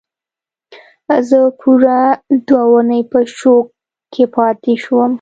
زه 1.29 1.39
پوره 1.59 1.99
دوه 2.47 2.63
اونۍ 2.71 3.01
په 3.11 3.19
شوک 3.37 3.65
کې 4.13 4.23
پاتې 4.35 4.73
شوم 4.83 5.09